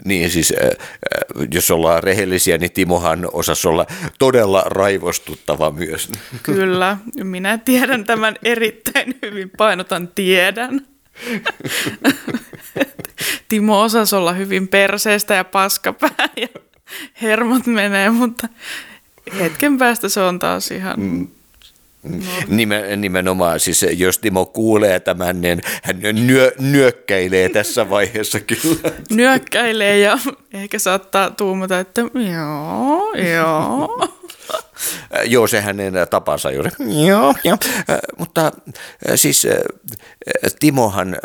[0.05, 3.85] Niin siis, äh, äh, jos ollaan rehellisiä, niin Timohan osasi olla
[4.19, 6.09] todella raivostuttava myös.
[6.43, 10.81] Kyllä, minä tiedän tämän erittäin hyvin, painotan tiedän.
[13.49, 16.47] Timo osasi olla hyvin perseestä ja paskapää ja
[17.21, 18.47] hermot menee, mutta
[19.39, 20.99] hetken päästä se on taas ihan...
[20.99, 21.27] Mm.
[22.47, 28.91] Nimen, nimenomaan, siis jos Timo kuulee tämän, niin hän nyö, nyökkäilee tässä vaiheessa kyllä.
[29.09, 30.17] Nyökkäilee ja
[30.53, 34.09] ehkä saattaa tuumata, että joo, joo.
[35.23, 36.69] Joo, se hänen tapansa juuri.
[37.07, 37.57] Joo, joo.
[37.89, 38.51] Äh, Mutta äh,
[39.15, 39.57] siis äh,
[40.59, 41.17] Timohan,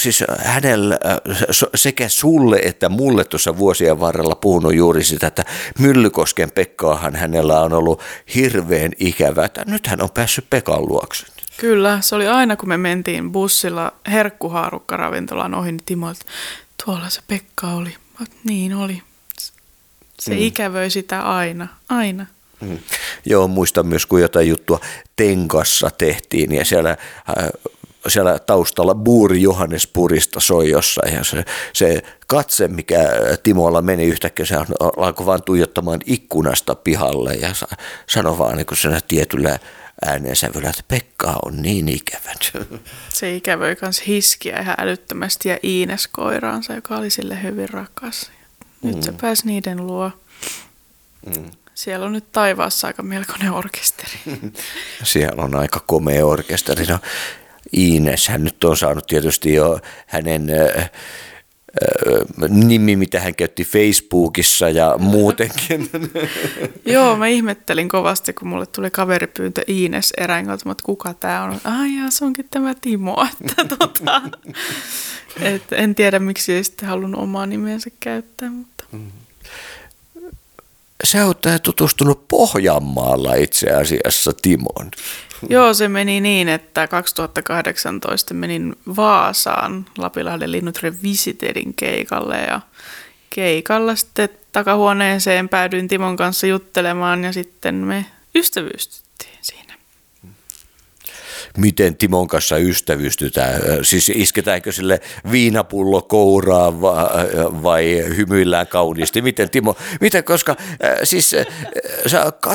[0.00, 0.98] siis hänellä
[1.50, 5.44] so- sekä sulle että mulle tuossa vuosien varrella puhunut juuri sitä, että
[5.78, 8.02] Myllykosken Pekkaahan hänellä on ollut
[8.34, 11.26] hirveän ikävä, että nyt hän on päässyt Pekan luokse.
[11.56, 16.24] Kyllä, se oli aina kun me mentiin bussilla herkkuhaarukka-ravintolaan ohi, niin Timo, että
[16.84, 17.96] tuolla se Pekka oli.
[18.44, 19.02] Niin oli.
[20.20, 20.38] Se mm.
[20.38, 22.26] ikävöi sitä aina, aina.
[22.60, 22.78] Mm.
[23.24, 24.80] Joo, muistan myös, kun jotain juttua
[25.16, 27.48] Tenkassa tehtiin ja siellä, äh,
[28.08, 32.98] siellä taustalla Buuri Johannes Purista soi jossain ja se, se katse, mikä
[33.42, 34.56] Timolla meni yhtäkkiä, se
[34.96, 37.76] alkoi vaan tuijottamaan ikkunasta pihalle ja sa-
[38.06, 38.78] sanoi vaan niin kuin
[39.08, 39.58] tietyllä
[40.06, 42.32] äänensävyllä, että Pekka on niin ikävä.
[43.12, 48.30] Se ikävöi myös hiskiä ihan älyttömästi ja Iines koiraansa, joka oli sille hyvin rakas.
[48.82, 49.02] Nyt mm.
[49.02, 50.10] se pääsi niiden luo.
[51.26, 51.50] Mm.
[51.74, 54.18] Siellä on nyt taivaassa aika melkoinen orkesteri.
[55.02, 56.86] Siellä on aika komea orkesteri.
[56.86, 56.98] No,
[57.72, 60.46] Ines, hän nyt on saanut tietysti jo hänen
[62.48, 65.90] nimi, mitä hän käytti Facebookissa ja muutenkin.
[66.84, 71.60] Joo, mä ihmettelin kovasti, kun mulle tuli kaveripyyntö Iines Erängolta, että kuka tämä on.
[71.64, 73.26] Ai jaa, se onkin tämä Timo.
[73.40, 74.22] Että, tota,
[75.40, 78.84] et en tiedä, miksi ei sitten halunnut omaa nimensä käyttää, mutta
[81.04, 84.90] Sä oot tutustunut Pohjanmaalla itse asiassa Timoon.
[85.48, 92.60] Joo, se meni niin, että 2018 menin Vaasaan Lapilahden Linnutren Visiterin keikalle ja
[93.30, 99.09] keikalla sitten takahuoneeseen päädyin Timon kanssa juttelemaan ja sitten me ystävystyttiin siinä.
[101.58, 103.60] Miten Timon kanssa ystävystytään?
[103.82, 105.00] Siis isketäänkö sille
[105.32, 107.10] viinapullo kouraa va-
[107.62, 109.22] vai hymyillään kauniisti?
[109.22, 110.56] Miten Timo, miten, koska
[111.04, 111.36] siis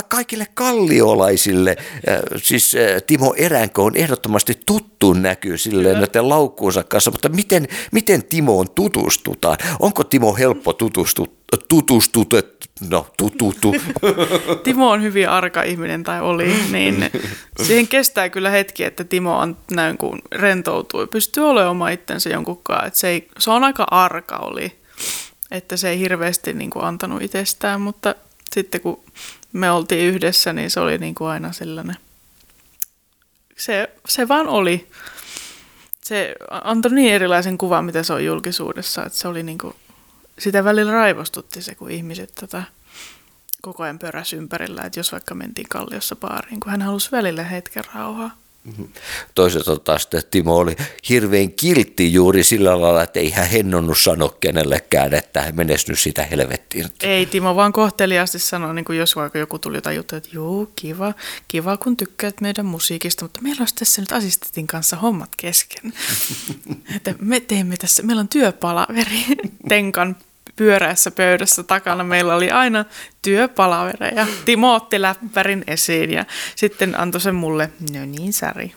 [0.09, 1.75] kaikille kalliolaisille,
[2.37, 2.75] siis
[3.07, 9.57] Timo Eränkö on ehdottomasti tuttu näky silleen näiden laukkuunsa kanssa, mutta miten, miten Timoon tutustutaan?
[9.79, 10.73] Onko Timo helppo
[11.57, 13.75] tutustu, tutustutet, no tututu,
[14.63, 17.09] Timo on hyvin arka ihminen tai oli, niin
[17.63, 22.29] siihen kestää kyllä hetki, että Timo on näin kuin rentoutuu ja pystyy olemaan oma itsensä
[22.29, 22.87] jonkunkaan.
[22.87, 24.79] Että se, ei, se on aika arka oli,
[25.51, 28.15] että se ei hirveästi niin kuin antanut itsestään, mutta
[28.53, 29.03] sitten kun
[29.53, 31.95] me oltiin yhdessä, niin se oli niin kuin aina sellainen.
[33.57, 34.87] Se, se vaan oli.
[36.01, 39.75] Se antoi niin erilaisen kuvan, mitä se on julkisuudessa, että se oli niin kuin,
[40.39, 42.63] sitä välillä raivostutti se, kun ihmiset tota,
[43.61, 47.83] koko ajan pöräs ympärillä, että jos vaikka mentiin Kalliossa baariin, kun hän halusi välillä hetken
[47.93, 48.37] rauhaa.
[49.35, 50.75] Toisaalta taas Timo oli
[51.09, 56.23] hirveän kiltti juuri sillä lailla, että ei hän hennonnut sanoa kenellekään, että hän menestynyt sitä
[56.23, 56.85] helvettiin.
[57.03, 60.71] Ei, Timo vaan kohteliaasti sanoi, niin kuin jos vaikka joku tuli jotain juttua, että juu,
[60.75, 61.13] kiva,
[61.47, 65.93] kiva kun tykkäät meidän musiikista, mutta meillä olisi tässä nyt assistentin kanssa hommat kesken.
[66.95, 69.25] että me teemme tässä, meillä on työpalaveri
[69.69, 70.15] Tenkan
[70.55, 72.03] pyörässä pöydässä takana.
[72.03, 72.85] Meillä oli aina
[73.21, 74.27] työpalavereja.
[74.45, 76.25] Timo otti läppärin esiin ja
[76.55, 78.73] sitten antoi sen mulle, no niin Sari.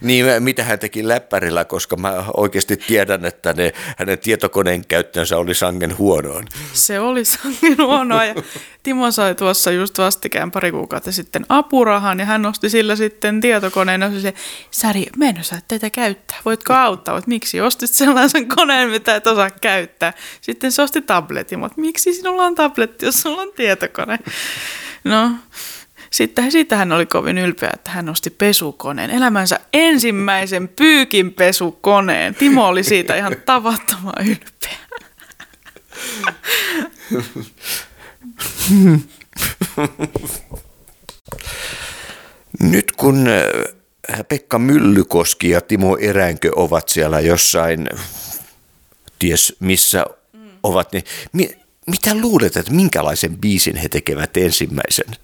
[0.00, 5.54] Niin, mitä hän teki läppärillä, koska mä oikeasti tiedän, että ne, hänen tietokoneen käyttönsä oli
[5.54, 6.44] sangen huonoon.
[6.72, 8.34] Se oli sangen huonoa ja
[8.82, 14.00] Timo sai tuossa just vastikään pari kuukautta sitten apurahan ja hän nosti sillä sitten tietokoneen
[14.00, 14.34] ja se,
[14.70, 17.18] Sari, mä en osaa tätä käyttää, voitko auttaa?
[17.18, 20.12] Että miksi ostit sellaisen koneen, mitä et osaa käyttää?
[20.40, 24.18] Sitten se osti tabletin, mutta miksi sinulla on tabletti, jos sulla on tietokone?
[25.04, 25.30] No,
[26.12, 32.34] sitten siitä hän oli kovin ylpeä, että hän osti pesukoneen, elämänsä ensimmäisen pyykinpesukoneen.
[32.34, 34.78] Timo oli siitä ihan tavattoman ylpeä.
[42.60, 47.88] Nyt kun äh, Pekka Myllykoski ja Timo Eränkö ovat siellä jossain,
[49.18, 50.06] ties missä
[50.62, 51.56] ovat, niin mi-
[51.86, 55.16] mitä luulet, että minkälaisen biisin he tekevät ensimmäisen?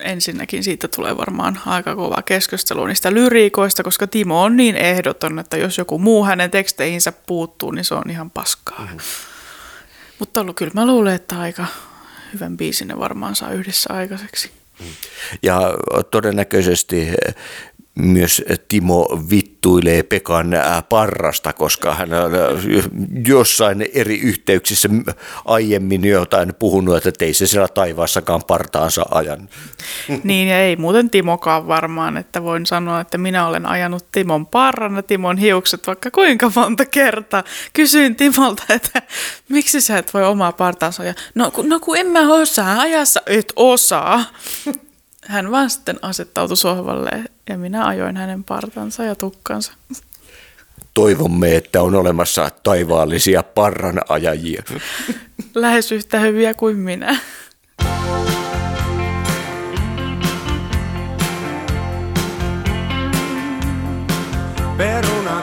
[0.00, 5.56] Ensinnäkin siitä tulee varmaan aika kova keskustelu niistä lyriikoista, koska Timo on niin ehdoton, että
[5.56, 8.80] jos joku muu hänen teksteihinsä puuttuu, niin se on ihan paskaa.
[8.80, 8.98] Mm-hmm.
[10.18, 11.66] Mutta ollut, kyllä mä luulen, että aika
[12.32, 14.50] hyvän biisin ne varmaan saa yhdessä aikaiseksi.
[15.42, 15.60] Ja
[16.10, 17.08] todennäköisesti
[17.94, 22.40] myös Timo vittuilee Pekan äh, parrasta, koska hän on äh,
[23.26, 24.88] jossain eri yhteyksissä
[25.44, 29.48] aiemmin jotain puhunut, että ei se siellä taivaassakaan partaansa ajan.
[30.24, 35.02] Niin ja ei muuten Timokaan varmaan, että voin sanoa, että minä olen ajanut Timon parrana,
[35.02, 37.44] Timon hiukset vaikka kuinka monta kertaa.
[37.72, 39.02] Kysyin Timolta, että
[39.48, 41.14] miksi sä et voi omaa partaansa ajaa.
[41.34, 44.24] No, no kun en mä osaa ajassa, et osaa.
[45.26, 49.72] Hän vaan sitten asettautui sohvalle ja minä ajoin hänen partansa ja tukkansa.
[50.94, 54.62] Toivomme, että on olemassa taivaallisia parranajajia.
[55.54, 57.20] Lähes yhtä hyviä kuin minä.
[64.76, 65.42] Peruna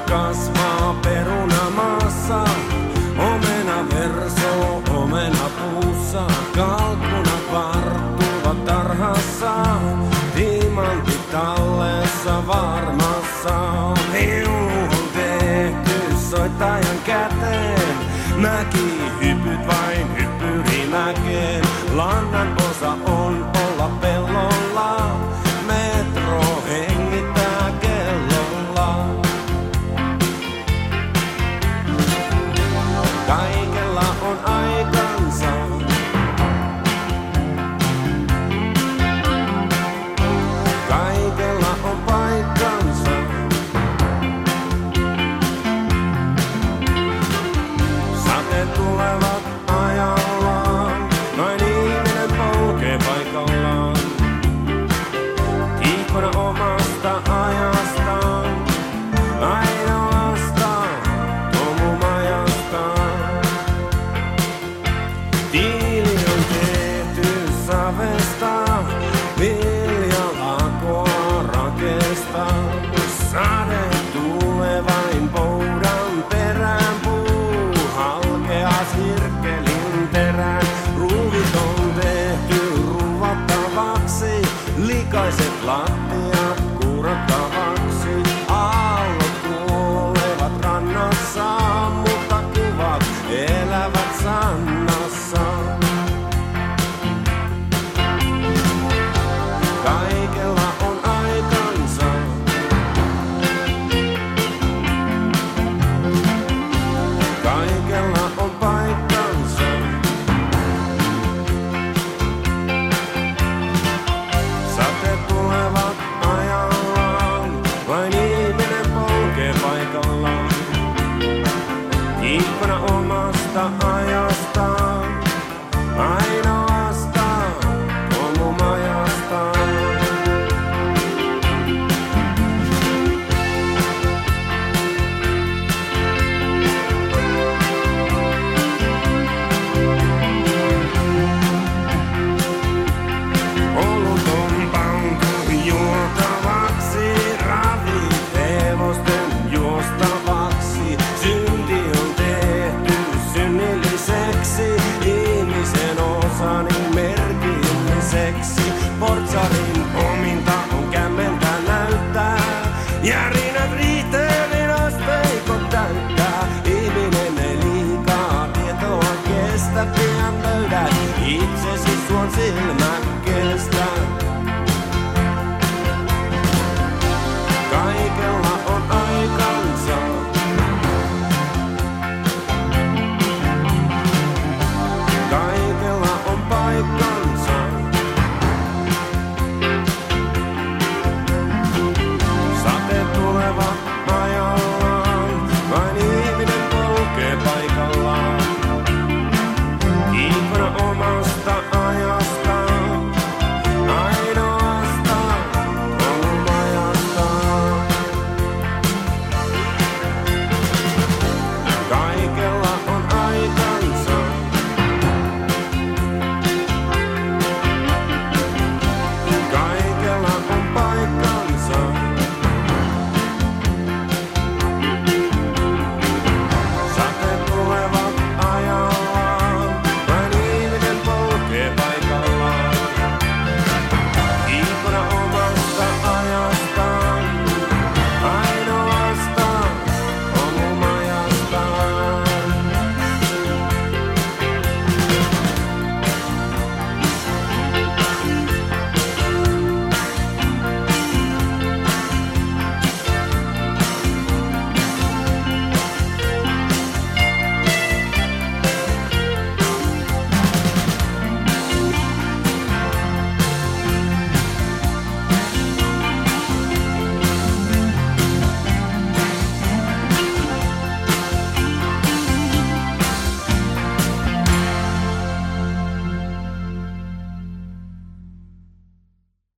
[18.41, 18.85] näki
[19.21, 21.63] hypyt vain hyppyrimäkeen.
[21.93, 23.28] Lannan osa on